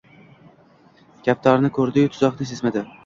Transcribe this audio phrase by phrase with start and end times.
[1.27, 2.85] Kaptarni koʻrdi-yu, tuzoqni sezmadi